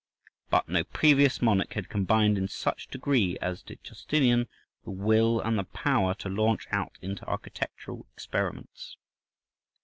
But 0.49 0.67
no 0.67 0.83
previous 0.83 1.43
monarch 1.43 1.73
had 1.73 1.87
combined 1.87 2.35
in 2.35 2.47
such 2.47 2.87
a 2.87 2.89
degree 2.89 3.37
as 3.39 3.61
did 3.61 3.83
Justinian 3.83 4.47
the 4.83 4.89
will 4.89 5.39
and 5.39 5.59
the 5.59 5.63
power 5.63 6.15
to 6.15 6.27
launch 6.27 6.65
out 6.71 6.97
into 7.03 7.23
architectural 7.27 8.07
experiments. 8.11 8.97